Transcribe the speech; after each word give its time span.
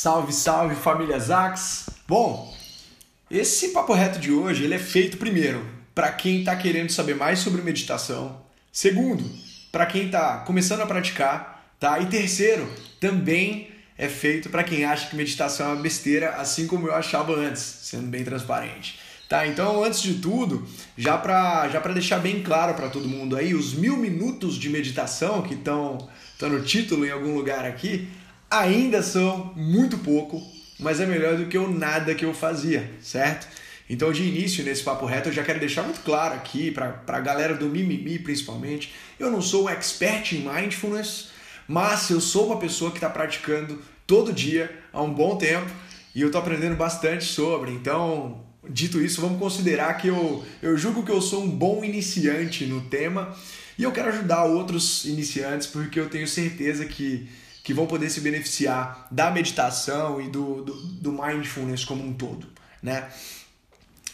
Salve, 0.00 0.32
salve 0.32 0.76
família 0.76 1.18
Zax! 1.18 1.90
Bom, 2.06 2.56
esse 3.28 3.70
papo 3.70 3.92
reto 3.92 4.20
de 4.20 4.30
hoje 4.30 4.62
ele 4.62 4.74
é 4.74 4.78
feito 4.78 5.16
primeiro 5.16 5.66
para 5.92 6.12
quem 6.12 6.38
está 6.38 6.54
querendo 6.54 6.92
saber 6.92 7.16
mais 7.16 7.40
sobre 7.40 7.62
meditação, 7.62 8.40
segundo, 8.70 9.28
para 9.72 9.86
quem 9.86 10.06
está 10.06 10.38
começando 10.46 10.82
a 10.82 10.86
praticar, 10.86 11.74
tá? 11.80 11.98
E 11.98 12.06
terceiro, 12.06 12.72
também 13.00 13.72
é 13.98 14.08
feito 14.08 14.48
para 14.50 14.62
quem 14.62 14.84
acha 14.84 15.10
que 15.10 15.16
meditação 15.16 15.66
é 15.66 15.72
uma 15.72 15.82
besteira, 15.82 16.36
assim 16.36 16.68
como 16.68 16.86
eu 16.86 16.94
achava 16.94 17.34
antes, 17.34 17.60
sendo 17.60 18.06
bem 18.06 18.22
transparente. 18.22 19.00
Tá, 19.28 19.48
então 19.48 19.82
antes 19.82 20.00
de 20.00 20.14
tudo, 20.14 20.64
já 20.96 21.18
para 21.18 21.68
já 21.70 21.80
deixar 21.80 22.20
bem 22.20 22.40
claro 22.40 22.74
para 22.74 22.88
todo 22.88 23.08
mundo 23.08 23.36
aí, 23.36 23.52
os 23.52 23.74
mil 23.74 23.96
minutos 23.96 24.54
de 24.54 24.70
meditação 24.70 25.42
que 25.42 25.54
estão 25.54 26.08
no 26.40 26.62
título 26.62 27.04
em 27.04 27.10
algum 27.10 27.34
lugar 27.34 27.66
aqui, 27.66 28.08
ainda 28.50 29.02
são 29.02 29.52
muito 29.56 29.98
pouco, 29.98 30.42
mas 30.78 31.00
é 31.00 31.06
melhor 31.06 31.36
do 31.36 31.46
que 31.46 31.58
o 31.58 31.70
nada 31.70 32.14
que 32.14 32.24
eu 32.24 32.32
fazia, 32.32 32.90
certo? 33.00 33.48
Então, 33.90 34.12
de 34.12 34.22
início, 34.22 34.64
nesse 34.64 34.82
papo 34.82 35.06
reto, 35.06 35.30
eu 35.30 35.32
já 35.32 35.42
quero 35.42 35.58
deixar 35.58 35.82
muito 35.82 36.00
claro 36.00 36.34
aqui, 36.34 36.70
para 36.70 37.02
a 37.06 37.20
galera 37.20 37.54
do 37.54 37.66
Mimimi 37.66 38.18
principalmente, 38.18 38.92
eu 39.18 39.30
não 39.30 39.40
sou 39.40 39.64
um 39.64 39.68
expert 39.68 40.32
em 40.32 40.40
mindfulness, 40.40 41.28
mas 41.66 42.10
eu 42.10 42.20
sou 42.20 42.46
uma 42.46 42.58
pessoa 42.58 42.90
que 42.90 42.98
está 42.98 43.08
praticando 43.08 43.80
todo 44.06 44.32
dia 44.32 44.70
há 44.92 45.02
um 45.02 45.12
bom 45.12 45.36
tempo 45.36 45.70
e 46.14 46.20
eu 46.20 46.28
estou 46.28 46.40
aprendendo 46.40 46.76
bastante 46.76 47.24
sobre. 47.24 47.70
Então, 47.70 48.44
dito 48.68 49.00
isso, 49.00 49.20
vamos 49.20 49.38
considerar 49.38 49.94
que 49.94 50.08
eu, 50.08 50.44
eu 50.62 50.76
julgo 50.76 51.02
que 51.02 51.10
eu 51.10 51.20
sou 51.20 51.42
um 51.42 51.50
bom 51.50 51.82
iniciante 51.82 52.66
no 52.66 52.82
tema 52.82 53.34
e 53.78 53.82
eu 53.82 53.92
quero 53.92 54.08
ajudar 54.08 54.44
outros 54.44 55.04
iniciantes 55.04 55.66
porque 55.66 55.98
eu 55.98 56.08
tenho 56.08 56.26
certeza 56.26 56.84
que 56.84 57.28
que 57.68 57.74
vão 57.74 57.86
poder 57.86 58.08
se 58.08 58.22
beneficiar 58.22 59.06
da 59.10 59.30
meditação 59.30 60.22
e 60.22 60.30
do, 60.30 60.64
do, 60.64 60.72
do 60.72 61.12
mindfulness 61.12 61.84
como 61.84 62.02
um 62.02 62.14
todo, 62.14 62.46
né? 62.82 63.10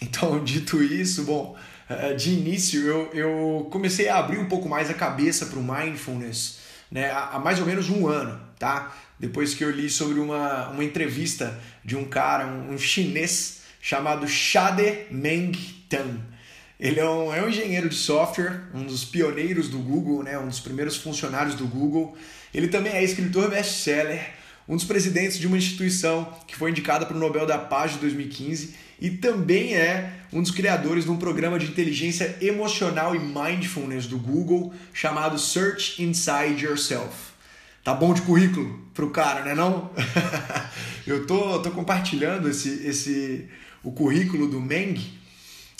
Então, 0.02 0.42
dito 0.42 0.82
isso, 0.82 1.22
bom, 1.22 1.56
eh, 1.88 2.14
de 2.14 2.32
início 2.32 2.84
eu, 2.84 3.10
eu 3.12 3.68
comecei 3.70 4.08
a 4.08 4.18
abrir 4.18 4.38
um 4.38 4.48
pouco 4.48 4.68
mais 4.68 4.90
a 4.90 4.94
cabeça 4.94 5.46
para 5.46 5.60
o 5.60 5.62
mindfulness 5.62 6.58
né, 6.90 7.12
há 7.12 7.38
mais 7.38 7.60
ou 7.60 7.66
menos 7.66 7.88
um 7.88 8.08
ano, 8.08 8.40
tá? 8.58 8.92
Depois 9.20 9.54
que 9.54 9.62
eu 9.62 9.70
li 9.70 9.88
sobre 9.88 10.18
uma, 10.18 10.70
uma 10.70 10.82
entrevista 10.82 11.56
de 11.84 11.94
um 11.94 12.04
cara, 12.06 12.48
um, 12.48 12.74
um 12.74 12.78
chinês 12.78 13.60
chamado 13.80 14.26
Shade 14.26 15.06
Meng 15.12 15.52
Tan. 15.88 16.18
Ele 16.84 17.00
é 17.00 17.08
um, 17.08 17.34
é 17.34 17.42
um 17.42 17.48
engenheiro 17.48 17.88
de 17.88 17.94
software, 17.94 18.60
um 18.74 18.84
dos 18.84 19.06
pioneiros 19.06 19.70
do 19.70 19.78
Google, 19.78 20.22
né, 20.22 20.38
um 20.38 20.46
dos 20.46 20.60
primeiros 20.60 20.98
funcionários 20.98 21.54
do 21.54 21.66
Google. 21.66 22.14
Ele 22.52 22.68
também 22.68 22.92
é 22.92 23.02
escritor 23.02 23.48
best-seller, 23.48 24.34
um 24.68 24.76
dos 24.76 24.84
presidentes 24.84 25.38
de 25.38 25.46
uma 25.46 25.56
instituição 25.56 26.30
que 26.46 26.54
foi 26.54 26.72
indicada 26.72 27.06
para 27.06 27.16
o 27.16 27.18
Nobel 27.18 27.46
da 27.46 27.56
Paz 27.56 27.92
de 27.92 28.00
2015 28.00 28.74
e 29.00 29.08
também 29.12 29.74
é 29.74 30.12
um 30.30 30.42
dos 30.42 30.50
criadores 30.50 31.04
de 31.04 31.10
um 31.10 31.16
programa 31.16 31.58
de 31.58 31.64
inteligência 31.64 32.36
emocional 32.42 33.16
e 33.16 33.18
mindfulness 33.18 34.06
do 34.06 34.18
Google 34.18 34.74
chamado 34.92 35.38
Search 35.38 36.02
Inside 36.02 36.66
Yourself. 36.66 37.32
Tá 37.82 37.94
bom 37.94 38.12
de 38.12 38.20
currículo 38.20 38.78
pro 38.92 39.08
cara, 39.08 39.42
né 39.42 39.54
não? 39.54 39.90
Eu 41.06 41.26
tô, 41.26 41.60
tô 41.60 41.70
compartilhando 41.70 42.46
esse, 42.46 42.86
esse 42.86 43.48
o 43.82 43.90
currículo 43.90 44.46
do 44.46 44.60
Meng 44.60 45.23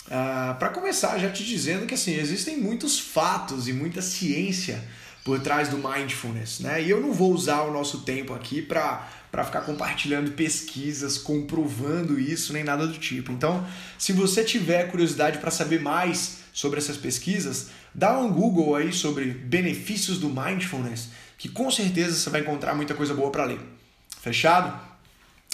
ah, 0.09 0.55
para 0.59 0.69
começar 0.69 1.17
já 1.17 1.29
te 1.29 1.43
dizendo 1.43 1.85
que 1.85 1.93
assim 1.93 2.13
existem 2.13 2.57
muitos 2.57 2.99
fatos 2.99 3.67
e 3.67 3.73
muita 3.73 4.01
ciência 4.01 4.83
por 5.23 5.39
trás 5.39 5.69
do 5.69 5.77
mindfulness, 5.77 6.59
né? 6.59 6.83
E 6.83 6.89
eu 6.89 7.01
não 7.01 7.11
vou 7.11 7.33
usar 7.33 7.63
o 7.63 7.73
nosso 7.73 8.01
tempo 8.01 8.33
aqui 8.33 8.61
para 8.61 9.07
para 9.35 9.43
ficar 9.43 9.61
compartilhando 9.61 10.31
pesquisas, 10.31 11.17
comprovando 11.17 12.17
isso, 12.17 12.53
nem 12.53 12.63
nada 12.63 12.87
do 12.87 12.97
tipo. 12.97 13.33
Então, 13.33 13.67
se 13.99 14.13
você 14.13 14.45
tiver 14.45 14.89
curiosidade 14.89 15.39
para 15.39 15.51
saber 15.51 15.81
mais 15.81 16.37
sobre 16.53 16.79
essas 16.79 16.95
pesquisas, 16.95 17.67
dá 17.93 18.17
um 18.17 18.31
Google 18.31 18.77
aí 18.77 18.93
sobre 18.93 19.25
benefícios 19.25 20.19
do 20.19 20.29
mindfulness, 20.29 21.09
que 21.37 21.49
com 21.49 21.69
certeza 21.69 22.15
você 22.15 22.29
vai 22.29 22.39
encontrar 22.39 22.75
muita 22.75 22.93
coisa 22.93 23.13
boa 23.13 23.29
para 23.29 23.43
ler. 23.43 23.59
Fechado? 24.21 24.73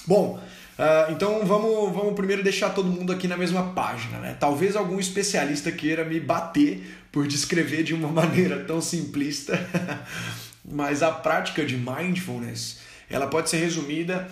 Bom, 0.05 0.39
Uh, 0.81 1.11
então 1.11 1.45
vamos, 1.45 1.93
vamos 1.93 2.15
primeiro 2.15 2.41
deixar 2.41 2.71
todo 2.71 2.89
mundo 2.89 3.13
aqui 3.13 3.27
na 3.27 3.37
mesma 3.37 3.71
página. 3.73 4.17
Né? 4.17 4.35
Talvez 4.39 4.75
algum 4.75 4.99
especialista 4.99 5.71
queira 5.71 6.03
me 6.03 6.19
bater 6.19 6.81
por 7.11 7.27
descrever 7.27 7.83
de 7.83 7.93
uma 7.93 8.07
maneira 8.09 8.63
tão 8.63 8.81
simplista, 8.81 9.59
mas 10.65 11.03
a 11.03 11.11
prática 11.11 11.63
de 11.63 11.77
mindfulness 11.77 12.79
ela 13.11 13.27
pode 13.27 13.51
ser 13.51 13.57
resumida 13.57 14.27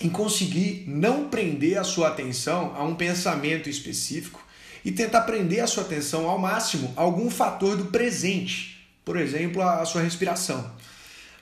em 0.00 0.08
conseguir 0.08 0.84
não 0.86 1.28
prender 1.28 1.78
a 1.78 1.82
sua 1.82 2.08
atenção 2.08 2.72
a 2.76 2.84
um 2.84 2.94
pensamento 2.94 3.68
específico 3.68 4.40
e 4.84 4.92
tentar 4.92 5.22
prender 5.22 5.64
a 5.64 5.66
sua 5.66 5.82
atenção 5.82 6.28
ao 6.28 6.38
máximo 6.38 6.94
a 6.96 7.00
algum 7.00 7.28
fator 7.28 7.76
do 7.76 7.86
presente, 7.86 8.86
por 9.04 9.16
exemplo, 9.16 9.60
a 9.62 9.84
sua 9.84 10.02
respiração. 10.02 10.70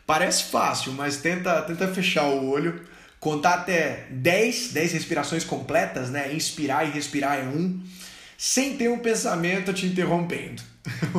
Parece 0.07 0.45
fácil, 0.45 0.93
mas 0.93 1.19
tenta, 1.19 1.61
tenta 1.61 1.89
fechar 1.89 2.25
o 2.25 2.49
olho 2.49 2.94
contar 3.25 3.55
até 3.55 4.07
10, 4.11 4.73
10 4.75 4.93
respirações 4.93 5.45
completas, 5.45 6.11
né? 6.11 6.35
Inspirar 6.35 6.87
e 6.87 6.91
respirar 6.91 7.39
é 7.39 7.45
um, 7.45 7.81
sem 8.37 8.77
ter 8.77 8.91
um 8.91 8.99
pensamento 8.99 9.73
te 9.73 9.87
interrompendo. 9.87 10.63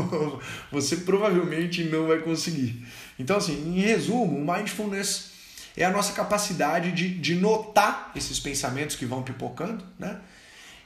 Você 0.71 0.97
provavelmente 0.97 1.83
não 1.85 2.05
vai 2.05 2.19
conseguir. 2.19 2.85
Então, 3.17 3.37
assim, 3.37 3.75
em 3.75 3.79
resumo, 3.79 4.37
o 4.37 4.53
mindfulness 4.53 5.31
é 5.75 5.83
a 5.83 5.89
nossa 5.89 6.13
capacidade 6.13 6.91
de, 6.91 7.09
de 7.09 7.33
notar 7.33 8.11
esses 8.15 8.39
pensamentos 8.39 8.95
que 8.95 9.07
vão 9.07 9.23
pipocando, 9.23 9.83
né? 9.97 10.19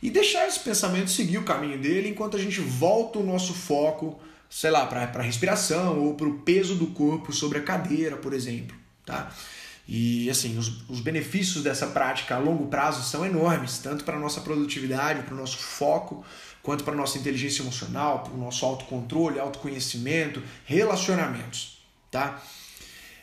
E 0.02 0.09
deixar 0.09 0.47
esses 0.47 0.59
pensamentos 0.59 1.13
seguir 1.13 1.38
o 1.38 1.44
caminho 1.44 1.78
dele 1.78 2.08
enquanto 2.08 2.38
a 2.38 2.40
gente 2.40 2.62
volta 2.62 3.19
o 3.19 3.25
nosso 3.25 3.53
foco, 3.53 4.18
sei 4.50 4.72
lá, 4.72 4.85
para 4.85 5.03
a 5.03 5.22
respiração 5.22 6.00
ou 6.00 6.13
para 6.13 6.29
o 6.29 6.40
peso 6.40 6.75
do 6.75 6.88
corpo 6.88 7.34
sobre 7.34 7.58
a 7.58 7.62
cadeira, 7.62 8.16
por 8.16 8.31
exemplo, 8.31 8.78
tá? 9.06 9.29
E 9.91 10.29
assim, 10.29 10.55
os, 10.55 10.88
os 10.88 11.01
benefícios 11.01 11.63
dessa 11.63 11.88
prática 11.88 12.35
a 12.35 12.38
longo 12.38 12.67
prazo 12.67 13.01
são 13.01 13.25
enormes, 13.25 13.79
tanto 13.79 14.03
para 14.03 14.17
a 14.17 14.19
nossa 14.19 14.39
produtividade, 14.39 15.23
para 15.23 15.33
o 15.33 15.38
nosso 15.38 15.57
foco, 15.57 16.23
quanto 16.61 16.83
para 16.83 16.94
a 16.94 16.97
nossa 16.97 17.17
inteligência 17.17 17.63
emocional, 17.63 18.19
para 18.19 18.33
o 18.33 18.38
nosso 18.38 18.63
autocontrole, 18.63 19.39
autoconhecimento, 19.39 20.44
relacionamentos. 20.63 21.81
Tá? 22.11 22.39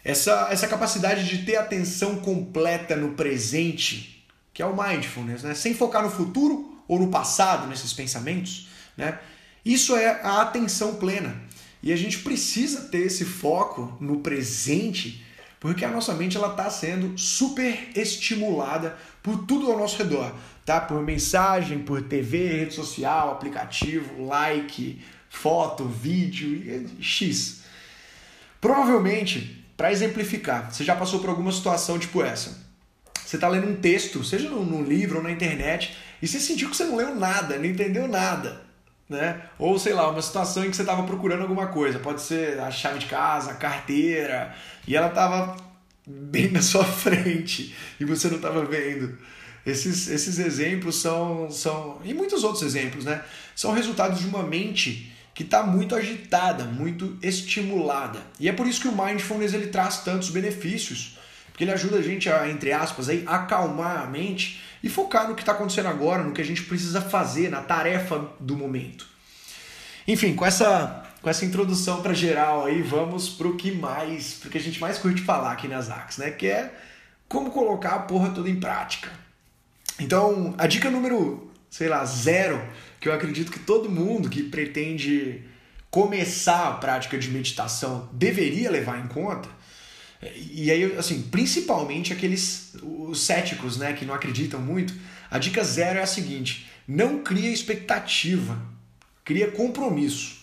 Essa, 0.03 0.49
essa 0.51 0.67
capacidade 0.67 1.29
de 1.29 1.45
ter 1.45 1.55
atenção 1.55 2.17
completa 2.17 2.97
no 2.97 3.11
presente, 3.11 4.27
que 4.53 4.61
é 4.61 4.67
o 4.67 4.77
mindfulness, 4.77 5.45
né? 5.45 5.55
sem 5.55 5.73
focar 5.73 6.03
no 6.03 6.11
futuro 6.11 6.83
ou 6.89 6.99
no 6.99 7.13
passado, 7.13 7.69
nesses 7.69 7.93
pensamentos, 7.93 8.67
né? 8.97 9.21
isso 9.65 9.95
é 9.95 10.21
a 10.21 10.43
atenção 10.43 10.97
plena. 10.97 11.41
E 11.81 11.93
a 11.93 11.97
gente 11.97 12.19
precisa 12.19 12.87
ter 12.87 13.03
esse 13.03 13.25
foco 13.25 13.97
no 14.01 14.19
presente 14.19 15.25
porque 15.59 15.85
a 15.85 15.91
nossa 15.91 16.15
mente 16.15 16.37
ela 16.37 16.51
está 16.51 16.69
sendo 16.69 17.17
super 17.19 17.91
estimulada 17.95 18.97
por 19.23 19.47
tudo 19.47 19.71
ao 19.71 19.79
nosso 19.79 19.97
redor, 19.99 20.35
tá? 20.65 20.81
Por 20.81 21.03
mensagem, 21.03 21.79
por 21.79 22.03
TV, 22.03 22.59
rede 22.59 22.75
social, 22.75 23.33
aplicativo, 23.33 24.27
like, 24.27 25.01
foto, 25.31 25.85
vídeo 25.85 26.89
X. 27.01 27.63
Provavelmente, 28.61 29.65
para 29.77 29.93
exemplificar, 29.93 30.73
você 30.73 30.85
já 30.85 30.95
passou 30.95 31.21
por 31.21 31.31
alguma 31.31 31.53
situação 31.53 31.99
tipo 31.99 32.23
essa. 32.23 32.67
Você 33.25 33.37
está 33.37 33.49
lendo 33.49 33.69
um 33.69 33.77
texto, 33.77 34.23
seja 34.23 34.49
num 34.49 34.85
livro 34.85 35.19
ou 35.19 35.23
na 35.23 35.33
internet, 35.33 35.97
e 36.23 36.29
você 36.29 36.39
sentiu 36.39 36.71
que 36.71 36.77
você 36.77 36.85
não 36.85 36.97
leu 36.97 37.15
nada, 37.15 37.59
não 37.59 37.65
entendeu 37.65 38.07
nada 38.07 38.66
né? 39.09 39.43
Ou 39.59 39.79
sei 39.79 39.93
lá, 39.93 40.09
uma 40.11 40.23
situação 40.23 40.65
em 40.65 40.71
que 40.71 40.77
você 40.77 40.83
estava 40.83 41.03
procurando 41.05 41.43
alguma 41.43 41.69
coisa, 41.69 41.99
pode 41.99 42.21
ser 42.21 42.59
a 42.61 42.71
chave 42.71 42.99
de 42.99 43.07
casa, 43.07 43.53
a 43.53 43.55
carteira, 43.55 44.55
e 44.87 44.97
ela 44.97 45.09
estava 45.09 45.57
bem 46.07 46.51
na 46.53 46.63
sua 46.63 46.85
frente 46.85 47.75
e 47.99 48.05
você 48.05 48.29
não 48.29 48.37
estava 48.37 48.65
vendo. 48.65 49.17
Esses, 49.65 50.09
esses 50.09 50.39
exemplos 50.39 50.97
são, 50.97 51.51
são. 51.51 52.01
E 52.05 52.15
muitos 52.15 52.45
outros 52.45 52.63
exemplos, 52.63 53.05
né? 53.05 53.23
São 53.55 53.73
resultados 53.73 54.21
de 54.21 54.27
uma 54.27 54.43
mente 54.45 55.13
que 55.35 55.43
está 55.43 55.65
muito 55.65 55.95
agitada, 55.95 56.65
muito 56.65 57.19
estimulada. 57.21 58.21
E 58.39 58.49
é 58.49 58.53
por 58.53 58.67
isso 58.67 58.81
que 58.81 58.89
o 58.89 58.97
mindfulness 58.97 59.53
ele 59.53 59.67
traz 59.67 59.99
tantos 59.99 60.31
benefícios, 60.31 61.16
porque 61.57 61.65
ele 61.65 61.73
ajuda 61.73 61.97
a 61.97 62.03
gente 62.03 62.29
a, 62.29 62.51
entre 62.51 62.71
aspas, 62.71 63.09
aí, 63.09 63.25
acalmar 63.27 64.03
a 64.03 64.07
mente 64.07 64.61
e 64.83 64.91
focar 64.91 65.27
no 65.27 65.35
que 65.35 65.41
está 65.41 65.53
acontecendo 65.53 65.89
agora, 65.89 66.23
no 66.23 66.35
que 66.35 66.43
a 66.43 66.45
gente 66.45 66.63
precisa 66.65 67.01
fazer, 67.01 67.49
na 67.49 67.63
tarefa 67.63 68.29
do 68.39 68.55
momento. 68.55 69.07
Enfim, 70.07 70.35
com 70.35 70.45
essa, 70.45 71.07
com 71.23 71.31
essa 71.31 71.47
introdução 71.47 72.03
para 72.03 72.13
geral 72.13 72.67
aí, 72.67 72.83
vamos 72.83 73.31
para 73.31 73.49
o 73.49 73.57
que 73.57 73.73
mais, 73.73 74.35
pro 74.35 74.51
que 74.51 74.59
a 74.59 74.61
gente 74.61 74.79
mais 74.79 74.99
curte 74.99 75.23
falar 75.23 75.53
aqui 75.53 75.67
nas 75.67 75.89
AX, 75.89 76.19
né? 76.19 76.31
Que 76.31 76.47
é 76.47 76.75
como 77.27 77.51
colocar 77.51 77.95
a 77.95 77.99
porra 78.01 78.29
toda 78.33 78.51
em 78.51 78.61
prática. 78.61 79.09
Então, 79.99 80.55
a 80.59 80.67
dica 80.67 80.91
número, 80.91 81.51
sei 81.71 81.89
lá, 81.89 82.05
zero, 82.05 82.63
que 83.01 83.09
eu 83.09 83.15
acredito 83.15 83.51
que 83.51 83.61
todo 83.61 83.89
mundo 83.89 84.29
que 84.29 84.43
pretende 84.43 85.43
começar 85.91 86.69
a 86.69 86.73
prática 86.75 87.17
de 87.17 87.31
meditação 87.31 88.11
deveria 88.13 88.71
levar 88.71 89.03
em 89.03 89.09
conta, 89.09 89.49
E 90.23 90.71
aí, 90.71 90.97
assim, 90.97 91.23
principalmente 91.23 92.13
aqueles 92.13 92.75
os 92.83 93.21
céticos, 93.21 93.77
né, 93.77 93.93
que 93.93 94.05
não 94.05 94.15
acreditam 94.15 94.61
muito, 94.61 94.95
a 95.31 95.39
dica 95.39 95.63
zero 95.63 95.99
é 95.99 96.03
a 96.03 96.07
seguinte: 96.07 96.67
não 96.87 97.23
cria 97.23 97.51
expectativa, 97.51 98.61
cria 99.25 99.51
compromisso. 99.51 100.37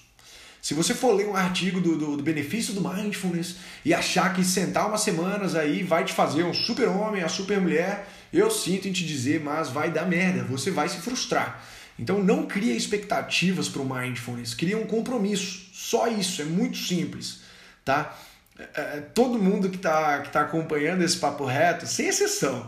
Se 0.62 0.74
você 0.74 0.94
for 0.94 1.14
ler 1.14 1.28
um 1.28 1.36
artigo 1.36 1.82
do, 1.82 1.98
do, 1.98 2.16
do, 2.16 2.24
benefício 2.24 2.74
do 2.74 2.80
mindfulness 2.80 3.58
e 3.84 3.94
achar 3.94 4.34
que 4.34 4.46
sentar 4.46 4.88
umas 4.88 5.02
semanas 5.02 5.56
aí 5.56 5.84
vai 5.84 6.06
te 6.06 6.14
fazer 6.14 6.44
um 6.44 6.54
super 6.54 6.88
homem, 6.88 7.22
a 7.22 7.28
super 7.28 7.60
mulher, 7.60 8.08
eu 8.32 8.50
sinto 8.50 8.88
em 8.88 8.94
te 8.94 9.06
dizer, 9.06 9.42
mas 9.42 9.70
vai 9.70 9.92
dar 9.92 10.06
merda, 10.06 10.46
você 10.46 10.72
vai 10.72 10.88
se 10.88 11.00
frustrar. 11.00 11.62
Então 12.00 12.24
não 12.24 12.46
cria 12.46 12.74
expectativas 12.74 13.68
para 13.68 13.82
o 13.82 13.94
mindfulness, 13.94 14.54
cria 14.54 14.78
um 14.78 14.86
compromisso. 14.86 15.68
Só 15.74 16.08
isso, 16.08 16.42
é 16.42 16.46
muito 16.46 16.78
simples, 16.78 17.42
tá? 17.84 18.18
É, 18.58 18.82
é, 18.82 19.02
todo 19.02 19.40
mundo 19.40 19.70
que 19.70 19.78
está 19.78 20.20
que 20.22 20.30
tá 20.30 20.42
acompanhando 20.42 21.04
esse 21.04 21.18
papo 21.18 21.46
reto, 21.46 21.88
sem 21.88 22.08
exceção, 22.08 22.68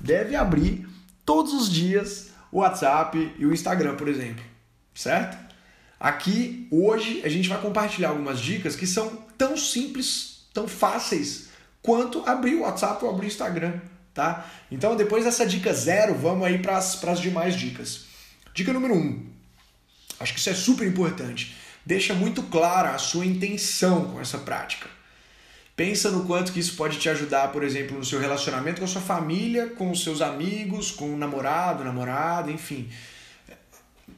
deve 0.00 0.34
abrir 0.34 0.88
todos 1.24 1.52
os 1.52 1.70
dias 1.70 2.30
o 2.50 2.58
WhatsApp 2.58 3.34
e 3.38 3.44
o 3.44 3.52
Instagram, 3.52 3.96
por 3.96 4.08
exemplo, 4.08 4.42
certo? 4.94 5.36
Aqui, 5.98 6.68
hoje, 6.70 7.22
a 7.24 7.28
gente 7.28 7.48
vai 7.48 7.60
compartilhar 7.60 8.10
algumas 8.10 8.38
dicas 8.38 8.76
que 8.76 8.86
são 8.86 9.24
tão 9.36 9.56
simples, 9.56 10.46
tão 10.54 10.68
fáceis, 10.68 11.48
quanto 11.82 12.22
abrir 12.26 12.54
o 12.54 12.62
WhatsApp 12.62 13.04
ou 13.04 13.10
abrir 13.10 13.26
o 13.26 13.28
Instagram, 13.28 13.80
tá? 14.14 14.46
Então, 14.70 14.96
depois 14.96 15.24
dessa 15.24 15.46
dica 15.46 15.72
zero, 15.72 16.14
vamos 16.14 16.46
aí 16.46 16.58
para 16.58 16.76
as 16.76 17.20
demais 17.20 17.56
dicas. 17.56 18.06
Dica 18.54 18.72
número 18.72 18.94
um. 18.94 19.26
Acho 20.18 20.32
que 20.32 20.38
isso 20.38 20.50
é 20.50 20.54
super 20.54 20.86
importante. 20.86 21.56
Deixa 21.84 22.14
muito 22.14 22.42
clara 22.44 22.90
a 22.90 22.98
sua 22.98 23.26
intenção 23.26 24.12
com 24.12 24.20
essa 24.20 24.38
prática. 24.38 24.95
Pensa 25.76 26.10
no 26.10 26.24
quanto 26.24 26.52
que 26.52 26.58
isso 26.58 26.74
pode 26.74 26.98
te 26.98 27.06
ajudar, 27.10 27.52
por 27.52 27.62
exemplo, 27.62 27.98
no 27.98 28.04
seu 28.04 28.18
relacionamento 28.18 28.78
com 28.78 28.86
a 28.86 28.88
sua 28.88 29.02
família, 29.02 29.66
com 29.66 29.90
os 29.90 30.02
seus 30.02 30.22
amigos, 30.22 30.90
com 30.90 31.12
o 31.12 31.18
namorado, 31.18 31.84
namorada, 31.84 32.50
enfim. 32.50 32.88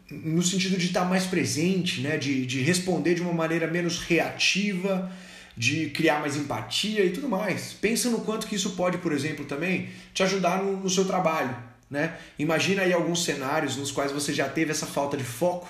No 0.08 0.40
sentido 0.40 0.78
de 0.78 0.87
estar 0.87 1.05
mais 1.05 1.26
presente, 1.26 2.00
né? 2.00 2.16
de, 2.16 2.46
de 2.46 2.60
responder 2.60 3.14
de 3.14 3.22
uma 3.22 3.32
maneira 3.32 3.66
menos 3.66 3.99
reativa, 3.99 5.10
de 5.56 5.90
criar 5.90 6.20
mais 6.20 6.37
empatia 6.37 7.05
e 7.05 7.10
tudo 7.10 7.28
mais. 7.28 7.72
Pensa 7.72 8.08
no 8.08 8.20
quanto 8.20 8.46
que 8.46 8.54
isso 8.54 8.70
pode, 8.70 8.99
por 8.99 9.12
exemplo, 9.12 9.44
também 9.44 9.88
te 10.14 10.22
ajudar 10.22 10.62
no, 10.62 10.76
no 10.76 10.88
seu 10.88 11.04
trabalho. 11.04 11.56
Né? 11.90 12.16
Imagina 12.38 12.82
aí 12.82 12.93
alguns 12.93 13.25
cenários 13.25 13.76
nos 13.76 13.90
quais 13.90 14.12
você 14.12 14.32
já 14.32 14.49
teve 14.49 14.70
essa 14.70 14.87
falta 14.87 15.16
de 15.16 15.25
foco 15.25 15.69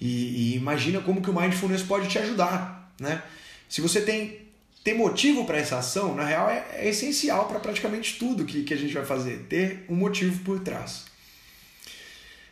e, 0.00 0.54
e 0.54 0.56
imagina 0.56 1.00
como 1.02 1.20
que 1.20 1.28
o 1.28 1.38
mindfulness 1.38 1.82
pode 1.82 2.08
te 2.08 2.18
ajudar. 2.18 2.90
Né? 2.98 3.22
Se 3.68 3.82
você 3.82 4.00
tem 4.00 4.39
ter 4.82 4.94
motivo 4.94 5.44
para 5.44 5.58
essa 5.58 5.78
ação, 5.78 6.14
na 6.14 6.24
real, 6.24 6.48
é, 6.48 6.64
é 6.72 6.88
essencial 6.88 7.46
para 7.46 7.60
praticamente 7.60 8.18
tudo 8.18 8.44
que, 8.44 8.62
que 8.62 8.74
a 8.74 8.76
gente 8.76 8.94
vai 8.94 9.04
fazer, 9.04 9.46
ter 9.48 9.84
um 9.88 9.94
motivo 9.94 10.42
por 10.42 10.60
trás. 10.60 11.04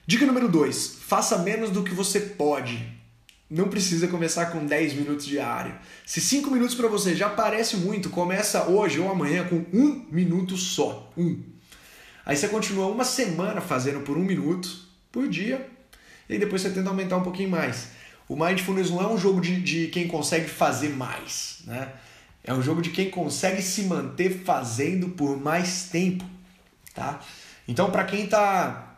Dica 0.07 0.27
número 0.27 0.49
2: 0.49 0.99
faça 1.01 1.39
menos 1.39 1.71
do 1.71 1.83
que 1.83 1.95
você 1.95 2.21
pode. 2.21 2.97
Não 3.51 3.69
precisa 3.69 4.09
começar 4.09 4.47
com 4.47 4.65
10 4.65 4.93
minutos 4.93 5.27
diário. 5.27 5.75
Se 6.05 6.21
5 6.21 6.51
minutos 6.51 6.75
para 6.75 6.87
você 6.87 7.15
já 7.15 7.31
parece 7.31 7.77
muito, 7.79 8.11
começa 8.11 8.69
hoje 8.69 9.01
ou 9.01 9.11
amanhã 9.11 9.47
com 9.47 9.65
um 9.73 10.07
minuto 10.11 10.57
só. 10.57 11.11
Um. 11.17 11.43
Aí 12.27 12.37
você 12.37 12.47
continua 12.49 12.89
uma 12.89 13.05
semana 13.05 13.63
fazendo 13.63 14.01
por 14.01 14.19
um 14.19 14.23
minuto 14.23 14.69
por 15.11 15.27
dia, 15.27 15.67
e 16.29 16.35
aí 16.35 16.39
depois 16.39 16.61
você 16.61 16.69
tenta 16.69 16.91
aumentar 16.91 17.17
um 17.17 17.23
pouquinho 17.23 17.49
mais. 17.49 17.89
O 18.29 18.37
Mindfulness 18.37 18.91
não 18.91 19.01
é 19.01 19.09
um 19.09 19.17
jogo 19.17 19.41
de, 19.41 19.63
de 19.63 19.87
quem 19.89 20.07
consegue 20.07 20.47
fazer 20.47 20.91
mais, 20.91 21.61
né? 21.65 21.91
É 22.43 22.53
um 22.55 22.63
jogo 22.63 22.81
de 22.81 22.91
quem 22.91 23.11
consegue 23.11 23.61
se 23.63 23.83
manter 23.83 24.43
fazendo 24.45 25.11
por 25.11 25.39
mais 25.39 25.85
tempo, 25.85 26.25
tá? 26.95 27.21
Então, 27.67 27.91
para 27.91 28.05
quem 28.05 28.27
tá 28.27 28.97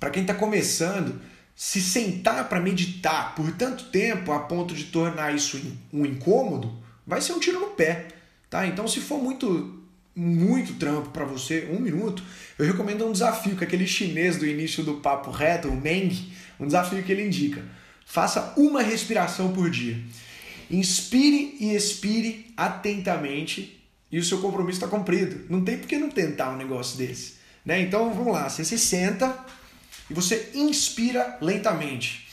para 0.00 0.10
quem 0.10 0.24
tá 0.24 0.34
começando, 0.34 1.20
se 1.56 1.80
sentar 1.80 2.48
para 2.48 2.60
meditar 2.60 3.34
por 3.34 3.50
tanto 3.52 3.86
tempo 3.86 4.30
a 4.30 4.40
ponto 4.40 4.74
de 4.74 4.84
tornar 4.84 5.34
isso 5.34 5.60
um 5.92 6.06
incômodo, 6.06 6.72
vai 7.04 7.20
ser 7.20 7.32
um 7.32 7.40
tiro 7.40 7.58
no 7.58 7.68
pé, 7.68 8.08
tá? 8.48 8.66
Então, 8.66 8.86
se 8.86 9.00
for 9.00 9.22
muito 9.22 9.76
muito 10.14 10.74
trampo 10.74 11.10
para 11.10 11.24
você, 11.24 11.68
um 11.70 11.78
minuto, 11.78 12.24
eu 12.58 12.66
recomendo 12.66 13.06
um 13.06 13.12
desafio 13.12 13.54
que 13.54 13.62
aquele 13.62 13.86
chinês 13.86 14.36
do 14.36 14.44
início 14.44 14.82
do 14.82 14.94
papo 14.94 15.30
reto, 15.30 15.68
o 15.68 15.76
Meng, 15.76 16.32
um 16.58 16.66
desafio 16.66 17.02
que 17.04 17.12
ele 17.12 17.24
indica. 17.24 17.62
Faça 18.04 18.52
uma 18.56 18.82
respiração 18.82 19.52
por 19.52 19.70
dia. 19.70 19.96
Inspire 20.70 21.56
e 21.60 21.74
expire 21.74 22.52
atentamente 22.56 23.82
e 24.10 24.18
o 24.18 24.24
seu 24.24 24.40
compromisso 24.40 24.78
está 24.78 24.88
cumprido. 24.88 25.46
Não 25.48 25.64
tem 25.64 25.78
por 25.78 25.86
que 25.86 25.98
não 25.98 26.10
tentar 26.10 26.50
um 26.50 26.56
negócio 26.56 26.96
desse. 26.96 27.34
Né? 27.64 27.80
Então 27.82 28.12
vamos 28.12 28.32
lá, 28.32 28.48
você 28.48 28.64
se 28.64 28.78
senta 28.78 29.44
e 30.10 30.14
você 30.14 30.50
inspira 30.54 31.38
lentamente. 31.40 32.26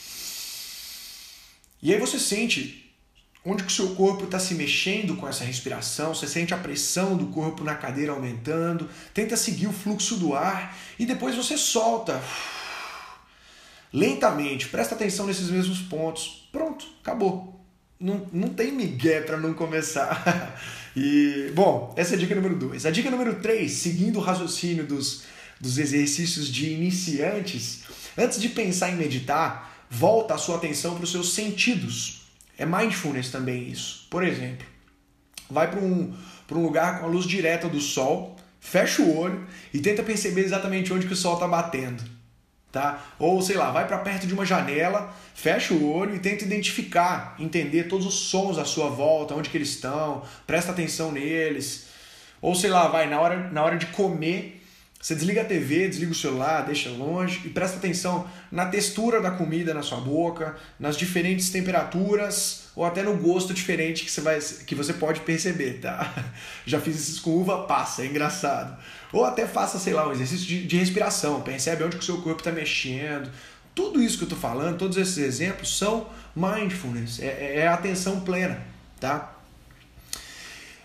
E 1.82 1.94
aí 1.94 2.00
você 2.00 2.18
sente 2.18 2.86
onde 3.46 3.64
que 3.64 3.70
o 3.70 3.76
seu 3.76 3.94
corpo 3.94 4.24
está 4.24 4.40
se 4.40 4.56
mexendo 4.56 5.16
com 5.16 5.28
essa 5.28 5.44
respiração, 5.44 6.16
você 6.16 6.28
sente 6.28 6.54
a 6.54 6.58
pressão 6.58 7.16
do 7.16 7.28
corpo 7.28 7.64
na 7.64 7.76
cadeira 7.76 8.12
aumentando, 8.12 8.90
tenta 9.14 9.38
seguir 9.38 9.68
o 9.68 9.74
fluxo 9.74 10.16
do 10.16 10.34
ar 10.34 10.76
e 10.98 11.06
depois 11.06 11.36
você 11.36 11.56
solta 11.56 12.20
lentamente, 13.94 14.68
presta 14.68 14.96
atenção 14.96 15.28
nesses 15.28 15.50
mesmos 15.50 15.80
pontos. 15.80 16.50
Pronto, 16.52 16.88
acabou. 17.02 17.65
Não, 18.06 18.24
não 18.32 18.50
tem 18.50 18.72
migué 18.72 19.22
para 19.22 19.36
não 19.36 19.56
começar. 19.56 20.62
e, 20.96 21.52
bom, 21.56 21.92
essa 21.98 22.14
é 22.14 22.16
a 22.16 22.20
dica 22.20 22.36
número 22.36 22.56
2. 22.56 22.86
A 22.86 22.92
dica 22.92 23.10
número 23.10 23.34
3, 23.42 23.72
seguindo 23.72 24.20
o 24.20 24.22
raciocínio 24.22 24.86
dos, 24.86 25.24
dos 25.60 25.80
exercícios 25.80 26.48
de 26.48 26.70
iniciantes, 26.70 27.82
antes 28.16 28.40
de 28.40 28.50
pensar 28.50 28.92
em 28.92 28.96
meditar, 28.96 29.88
volta 29.90 30.36
a 30.36 30.38
sua 30.38 30.58
atenção 30.58 30.94
para 30.94 31.04
os 31.04 31.12
seus 31.12 31.34
sentidos. 31.34 32.28
É 32.60 32.64
mindfulness 32.64 33.32
também 33.32 33.70
isso. 33.72 34.06
Por 34.08 34.24
exemplo, 34.24 34.68
vai 35.50 35.72
para 35.72 35.80
um, 35.80 36.16
um 36.52 36.62
lugar 36.62 37.00
com 37.00 37.08
a 37.08 37.10
luz 37.10 37.26
direta 37.26 37.68
do 37.68 37.80
sol, 37.80 38.36
fecha 38.60 39.02
o 39.02 39.18
olho 39.18 39.48
e 39.74 39.80
tenta 39.80 40.04
perceber 40.04 40.42
exatamente 40.42 40.94
onde 40.94 41.08
que 41.08 41.14
o 41.14 41.18
sol 41.18 41.34
está 41.34 41.48
batendo. 41.48 42.04
Tá? 42.76 43.02
Ou 43.18 43.42
sei 43.42 43.56
lá, 43.56 43.72
vai 43.72 43.88
para 43.88 44.00
perto 44.00 44.28
de 44.28 44.34
uma 44.34 44.46
janela, 44.46 45.10
fecha 45.34 45.74
o 45.74 45.90
olho 45.90 46.14
e 46.14 46.20
tenta 46.20 46.44
identificar, 46.44 47.34
entender 47.40 47.86
todos 47.86 48.06
os 48.06 48.16
sons 48.16 48.58
à 48.58 48.66
sua 48.66 48.90
volta, 48.90 49.34
onde 49.34 49.50
que 49.50 49.56
eles 49.58 49.70
estão, 49.70 50.24
presta 50.46 50.74
atenção 50.74 51.10
neles. 51.10 51.88
Ou 52.42 52.54
sei 52.54 52.70
lá, 52.70 52.90
vai 52.90 53.10
na 53.10 53.18
hora, 53.18 53.50
na 53.50 53.64
hora 53.64 53.78
de 53.78 53.86
comer, 53.86 54.62
você 55.06 55.14
desliga 55.14 55.44
a 55.44 55.46
TV, 55.46 55.88
desliga 55.88 56.14
o 56.14 56.16
celular, 56.16 56.66
deixa 56.66 56.90
longe 56.90 57.40
e 57.46 57.50
presta 57.50 57.78
atenção 57.78 58.28
na 58.52 58.66
textura 58.66 59.22
da 59.22 59.30
comida 59.30 59.72
na 59.72 59.84
sua 59.84 60.00
boca, 60.00 60.56
nas 60.80 60.98
diferentes 60.98 61.52
temperaturas 61.52 62.70
ou 62.76 62.84
até 62.84 63.04
no 63.04 63.16
gosto 63.16 63.54
diferente 63.54 64.04
que 64.04 64.10
você, 64.10 64.22
vai, 64.22 64.40
que 64.40 64.74
você 64.74 64.94
pode 64.94 65.20
perceber, 65.20 65.74
tá? 65.74 66.12
Já 66.66 66.82
fiz 66.82 67.08
isso 67.08 67.22
com 67.22 67.30
uva 67.30 67.68
passa, 67.68 68.02
é 68.02 68.08
engraçado. 68.08 68.76
Ou 69.14 69.24
até 69.24 69.46
faça, 69.46 69.78
sei 69.78 69.94
lá, 69.94 70.08
um 70.08 70.12
exercício 70.12 70.48
de, 70.48 70.66
de 70.66 70.76
respiração, 70.76 71.40
percebe 71.42 71.84
onde 71.84 71.98
que 71.98 72.02
o 72.02 72.06
seu 72.06 72.20
corpo 72.24 72.42
está 72.42 72.52
mexendo. 72.52 73.30
Tudo 73.76 74.02
isso 74.02 74.18
que 74.18 74.24
eu 74.24 74.30
estou 74.30 74.40
falando, 74.40 74.80
todos 74.80 74.98
esses 74.98 75.20
exemplos 75.20 75.78
são 75.78 76.10
mindfulness, 76.36 77.20
é, 77.20 77.28
é, 77.28 77.56
é 77.58 77.68
atenção 77.68 78.22
plena, 78.22 78.60
tá? 79.00 79.36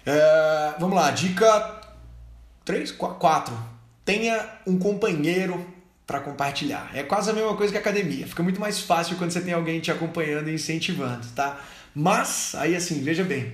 É, 0.05 0.75
vamos 0.79 0.95
lá, 0.95 1.11
dica 1.11 1.81
3, 2.67 2.93
4 2.93 3.70
tenha 4.11 4.45
um 4.67 4.77
companheiro 4.77 5.65
para 6.05 6.19
compartilhar. 6.19 6.91
É 6.93 7.05
quase 7.05 7.31
a 7.31 7.33
mesma 7.33 7.57
coisa 7.57 7.73
que 7.73 7.79
academia. 7.79 8.27
Fica 8.27 8.43
muito 8.43 8.61
mais 8.61 8.81
fácil 8.81 9.17
quando 9.17 9.31
você 9.31 9.41
tem 9.41 9.55
alguém 9.55 9.79
te 9.79 9.93
acompanhando 9.93 10.51
e 10.51 10.55
incentivando, 10.55 11.25
tá? 11.29 11.61
Mas, 11.95 12.57
aí 12.57 12.75
assim, 12.75 13.01
veja 13.05 13.23
bem, 13.23 13.53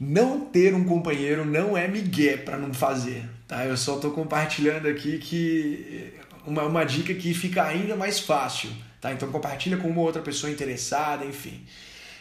não 0.00 0.40
ter 0.40 0.74
um 0.74 0.84
companheiro 0.84 1.44
não 1.44 1.76
é 1.76 1.86
migué 1.86 2.38
para 2.38 2.56
não 2.56 2.72
fazer, 2.72 3.28
tá? 3.46 3.66
Eu 3.66 3.76
só 3.76 3.96
estou 3.96 4.10
compartilhando 4.12 4.88
aqui 4.88 5.18
que 5.18 6.14
uma, 6.46 6.62
uma 6.62 6.84
dica 6.84 7.12
que 7.12 7.34
fica 7.34 7.62
ainda 7.62 7.94
mais 7.94 8.18
fácil, 8.18 8.70
tá? 9.02 9.12
Então 9.12 9.30
compartilha 9.30 9.76
com 9.76 9.88
uma 9.88 10.00
outra 10.00 10.22
pessoa 10.22 10.50
interessada, 10.50 11.26
enfim. 11.26 11.62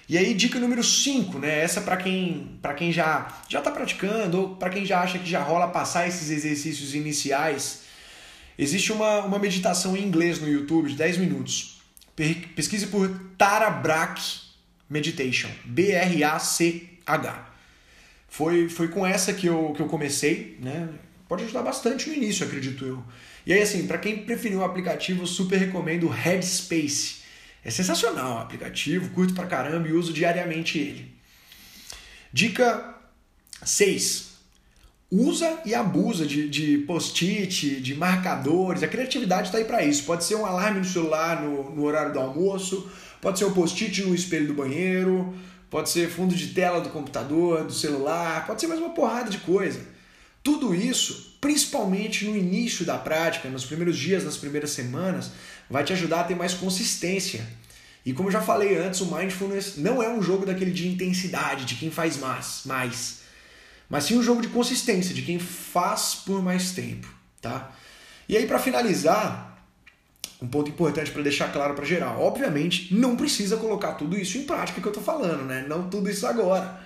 E 0.10 0.18
aí, 0.18 0.34
dica 0.34 0.58
número 0.58 0.84
5, 0.84 1.38
né? 1.38 1.62
Essa 1.62 1.82
para 1.82 1.98
quem, 1.98 2.58
pra 2.62 2.74
quem 2.74 2.94
já 2.94 3.28
já 3.50 3.60
está 3.60 3.70
praticando 3.70 4.40
ou 4.40 4.56
para 4.56 4.70
quem 4.70 4.86
já 4.86 5.02
acha 5.02 5.20
que 5.20 5.30
já 5.30 5.42
rola 5.42 5.68
passar 5.68 6.08
esses 6.08 6.30
exercícios 6.30 6.96
iniciais. 6.96 7.82
Existe 8.58 8.94
uma, 8.94 9.20
uma 9.26 9.38
meditação 9.38 9.98
em 9.98 10.04
inglês 10.04 10.40
no 10.40 10.48
YouTube 10.48 10.90
de 10.90 10.96
10 10.96 11.18
minutos. 11.18 11.82
Pesquise 12.56 12.88
por 12.88 13.10
Tara 13.38 13.70
Brach 13.70 14.48
Meditation, 14.90 15.50
B-R-A-C-H. 15.66 17.50
Foi, 18.30 18.70
foi 18.70 18.88
com 18.88 19.06
essa 19.06 19.34
que 19.34 19.48
eu, 19.48 19.74
que 19.76 19.82
eu 19.82 19.88
comecei, 19.88 20.58
né? 20.62 20.90
Pode 21.28 21.44
ajudar 21.44 21.62
bastante 21.62 22.10
no 22.10 22.16
início, 22.16 22.46
acredito 22.46 22.86
eu. 22.86 23.04
E 23.46 23.54
aí, 23.54 23.62
assim, 23.62 23.86
para 23.86 23.98
quem 23.98 24.24
preferiu 24.24 24.60
o 24.60 24.64
aplicativo, 24.64 25.24
eu 25.24 25.28
super 25.28 25.58
recomendo 25.58 26.08
o 26.08 26.10
Headspace. 26.10 27.27
É 27.64 27.70
sensacional 27.70 28.38
o 28.38 28.42
aplicativo, 28.42 29.10
curto 29.10 29.34
pra 29.34 29.46
caramba 29.46 29.88
e 29.88 29.94
uso 29.94 30.14
diariamente 30.14 30.78
ele. 30.78 31.16
Dica 32.32 32.96
Seis, 33.66 34.38
usa 35.12 35.62
e 35.66 35.74
abusa 35.74 36.26
de, 36.26 36.48
de 36.48 36.78
post-it, 36.80 37.82
de 37.82 37.96
marcadores. 37.96 38.84
A 38.84 38.88
criatividade 38.88 39.48
está 39.48 39.58
aí 39.58 39.66
para 39.66 39.84
isso. 39.84 40.04
Pode 40.04 40.24
ser 40.24 40.36
um 40.36 40.46
alarme 40.46 40.80
no 40.80 40.86
celular 40.86 41.42
no, 41.42 41.76
no 41.76 41.84
horário 41.84 42.14
do 42.14 42.20
almoço, 42.20 42.90
pode 43.22 43.40
ser 43.40 43.46
um 43.46 43.54
post-it 43.54 44.04
no 44.04 44.14
espelho 44.14 44.48
do 44.48 44.54
banheiro, 44.54 45.34
pode 45.70 45.90
ser 45.90 46.10
fundo 46.10 46.36
de 46.36 46.48
tela 46.48 46.80
do 46.80 46.90
computador, 46.90 47.64
do 47.64 47.74
celular, 47.74 48.46
pode 48.46 48.62
ser 48.62 48.68
mais 48.68 48.80
uma 48.80 48.94
porrada 48.94 49.30
de 49.30 49.40
coisa. 49.40 49.82
Tudo 50.44 50.74
isso, 50.74 51.36
principalmente 51.42 52.26
no 52.26 52.38
início 52.38 52.86
da 52.86 52.98
prática, 52.98 53.50
nos 53.50 53.66
primeiros 53.66 53.98
dias, 53.98 54.24
nas 54.24 54.38
primeiras 54.38 54.70
semanas, 54.70 55.32
vai 55.70 55.84
te 55.84 55.94
ajudar 55.94 56.22
a 56.22 56.24
ter 56.24 56.36
mais 56.36 56.54
consistência. 56.54 57.46
E 58.06 58.14
como 58.14 58.30
eu 58.30 58.34
já 58.34 58.42
falei 58.42 58.78
antes, 58.78 59.02
o 59.02 59.14
mindfulness 59.14 59.78
não 59.78 60.02
é 60.02 60.10
um 60.10 60.22
jogo 60.22 60.46
daquele 60.46 60.72
de 60.72 60.88
intensidade, 60.88 61.66
de 61.66 61.76
quem 61.76 61.92
faz 61.92 62.18
mais, 62.18 62.62
mais 62.66 63.18
mas 63.90 64.04
sim 64.04 64.18
um 64.18 64.24
jogo 64.24 64.42
de 64.42 64.50
consistência, 64.50 65.14
de 65.14 65.22
quem 65.22 65.40
faz 65.40 66.16
por 66.16 66.42
mais 66.44 66.72
tempo, 66.72 67.08
tá? 67.42 67.72
E 68.28 68.36
aí 68.36 68.46
para 68.46 68.60
finalizar, 68.60 69.58
um 70.42 70.48
ponto 70.48 70.70
importante 70.70 71.12
para 71.12 71.24
deixar 71.24 71.52
claro 71.52 71.74
para 71.74 71.86
geral, 71.86 72.22
obviamente 72.22 72.94
não 72.94 73.16
precisa 73.16 73.58
colocar 73.58 73.94
tudo 73.94 74.18
isso 74.18 74.38
em 74.38 74.44
prática 74.44 74.82
que 74.82 74.88
eu 74.88 74.92
tô 74.92 75.00
falando, 75.00 75.46
né? 75.46 75.66
Não 75.68 75.90
tudo 75.90 76.10
isso 76.10 76.28
agora. 76.28 76.80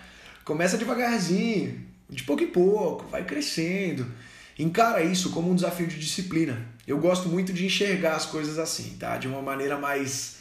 Começa 0.46 0.78
devagarzinho, 0.78 1.86
de 2.10 2.24
pouco 2.24 2.44
em 2.44 2.48
pouco, 2.48 3.08
vai 3.08 3.26
crescendo. 3.26 4.06
Encara 4.62 5.04
isso 5.04 5.32
como 5.32 5.50
um 5.50 5.56
desafio 5.56 5.88
de 5.88 5.98
disciplina. 5.98 6.68
Eu 6.86 7.00
gosto 7.00 7.28
muito 7.28 7.52
de 7.52 7.66
enxergar 7.66 8.16
as 8.16 8.28
coisas 8.28 8.60
assim, 8.60 8.96
tá? 9.00 9.18
De 9.18 9.28
uma 9.28 9.42
maneira 9.42 9.76
mais 9.76 10.36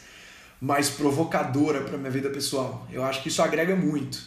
mais 0.61 0.91
provocadora 0.91 1.81
para 1.81 1.97
minha 1.97 2.11
vida 2.11 2.29
pessoal. 2.29 2.87
Eu 2.91 3.03
acho 3.03 3.23
que 3.23 3.29
isso 3.29 3.41
agrega 3.41 3.75
muito. 3.75 4.21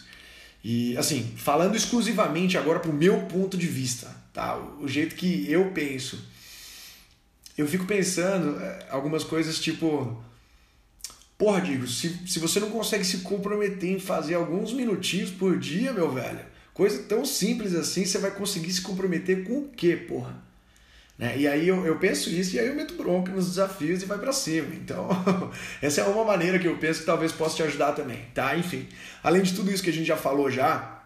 E 0.61 0.97
assim, 0.97 1.33
falando 1.37 1.77
exclusivamente 1.77 2.57
agora 2.57 2.81
pro 2.81 2.91
meu 2.91 3.21
ponto 3.21 3.55
de 3.55 3.67
vista, 3.67 4.13
tá? 4.33 4.57
O 4.81 4.85
jeito 4.85 5.15
que 5.15 5.49
eu 5.49 5.71
penso. 5.71 6.21
Eu 7.57 7.65
fico 7.65 7.85
pensando 7.85 8.59
é, 8.59 8.87
algumas 8.89 9.23
coisas 9.23 9.57
tipo. 9.59 10.21
Porra, 11.37 11.61
digo, 11.61 11.87
se, 11.87 12.27
se 12.27 12.39
você 12.39 12.59
não 12.59 12.69
consegue 12.69 13.05
se 13.05 13.19
comprometer 13.19 13.91
em 13.91 13.99
fazer 13.99 14.35
alguns 14.35 14.73
minutinhos 14.73 15.31
por 15.31 15.57
dia, 15.57 15.93
meu 15.93 16.11
velho, 16.11 16.45
coisa 16.75 17.03
tão 17.03 17.25
simples 17.25 17.73
assim, 17.73 18.05
você 18.05 18.19
vai 18.19 18.31
conseguir 18.31 18.71
se 18.71 18.81
comprometer 18.81 19.45
com 19.45 19.59
o 19.59 19.69
quê, 19.69 19.95
porra? 19.95 20.43
Né? 21.17 21.37
E 21.37 21.47
aí 21.47 21.67
eu, 21.67 21.85
eu 21.85 21.97
penso 21.97 22.29
isso 22.29 22.55
e 22.55 22.59
aí 22.59 22.67
eu 22.67 22.75
meto 22.75 22.95
bronca 22.95 23.31
nos 23.31 23.47
desafios 23.47 24.03
e 24.03 24.05
vai 24.05 24.19
para 24.19 24.33
cima. 24.33 24.75
Então, 24.75 25.07
essa 25.81 26.01
é 26.01 26.03
uma 26.03 26.25
maneira 26.25 26.59
que 26.59 26.67
eu 26.67 26.77
penso 26.77 26.99
que 26.99 27.05
talvez 27.05 27.31
possa 27.31 27.55
te 27.55 27.63
ajudar 27.63 27.93
também, 27.93 28.25
tá? 28.33 28.55
Enfim, 28.57 28.87
além 29.23 29.41
de 29.41 29.53
tudo 29.53 29.71
isso 29.71 29.81
que 29.81 29.89
a 29.89 29.93
gente 29.93 30.05
já 30.05 30.17
falou 30.17 30.51
já, 30.51 31.03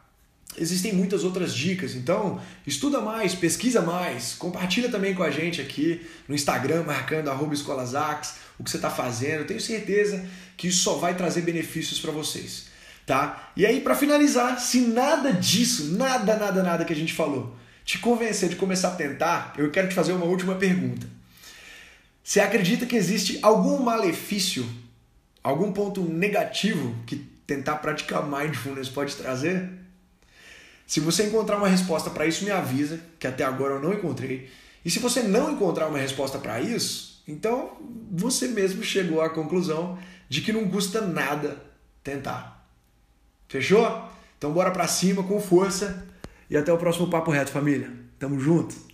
existem 0.58 0.92
muitas 0.92 1.24
outras 1.24 1.54
dicas. 1.54 1.94
Então, 1.94 2.42
estuda 2.66 3.00
mais, 3.00 3.36
pesquisa 3.36 3.84
mais, 3.84 4.34
compartilha 4.34 4.90
também 4.90 5.14
com 5.14 5.22
a 5.22 5.30
gente 5.30 5.62
aqui 5.62 6.02
no 6.28 6.34
Instagram, 6.34 6.82
marcando 6.82 7.30
arroba 7.30 7.54
escolasax, 7.54 8.38
o 8.58 8.64
que 8.64 8.72
você 8.72 8.78
está 8.78 8.90
fazendo. 8.90 9.42
Eu 9.42 9.48
tenho 9.48 9.62
certeza 9.62 10.26
que 10.58 10.68
isso 10.68 10.82
só 10.82 10.96
vai 10.96 11.16
trazer 11.16 11.42
benefícios 11.42 12.00
para 12.00 12.12
vocês, 12.12 12.69
tá? 13.10 13.52
E 13.56 13.66
aí, 13.66 13.82
para 13.82 13.96
finalizar, 13.96 14.60
se 14.60 14.82
nada 14.82 15.34
disso, 15.34 15.98
nada, 15.98 16.36
nada, 16.36 16.62
nada 16.62 16.86
que 16.86 16.94
a 16.94 16.96
gente 16.96 17.14
falou 17.14 17.58
te 17.90 17.98
convencer 17.98 18.50
de 18.50 18.56
começar 18.56 18.90
a 18.90 18.96
tentar, 18.96 19.56
eu 19.58 19.72
quero 19.72 19.90
te 19.90 19.96
fazer 19.96 20.14
uma 20.14 20.26
última 20.26 20.54
pergunta. 20.54 21.08
Você 22.24 22.40
acredita 22.40 22.86
que 22.86 22.96
existe 22.96 23.40
algum 23.42 23.80
malefício, 23.80 24.64
algum 25.44 25.72
ponto 25.72 26.04
negativo 26.04 26.96
que 27.08 27.16
tentar 27.48 27.78
praticar 27.78 28.24
mindfulness 28.24 28.90
pode 28.90 29.16
trazer? 29.16 29.68
Se 30.86 31.00
você 31.00 31.24
encontrar 31.24 31.58
uma 31.58 31.68
resposta 31.68 32.12
para 32.12 32.28
isso, 32.28 32.46
me 32.46 32.52
avisa, 32.52 33.00
que 33.18 33.26
até 33.26 33.44
agora 33.44 33.74
eu 33.74 33.82
não 33.82 33.92
encontrei. 33.92 34.52
E 34.86 34.92
se 34.92 35.00
você 35.00 35.24
não 35.24 35.54
encontrar 35.54 35.88
uma 35.88 35.98
resposta 35.98 36.38
para 36.38 36.62
isso, 36.62 37.24
então 37.28 37.72
você 38.12 38.50
mesmo 38.50 38.84
chegou 38.84 39.20
à 39.20 39.32
conclusão 39.32 39.98
de 40.30 40.42
que 40.42 40.54
não 40.54 40.70
custa 40.70 41.02
nada 41.02 41.58
tentar. 42.04 42.59
Fechou? 43.50 44.04
Então 44.38 44.54
bora 44.54 44.72
para 44.72 44.88
cima 44.88 45.24
com 45.24 45.42
força 45.42 46.08
e 46.50 46.56
até 46.56 46.72
o 46.72 46.78
próximo 46.78 47.10
Papo 47.10 47.32
Reto, 47.32 47.52
família. 47.52 47.92
Tamo 48.18 48.40
junto! 48.40 48.89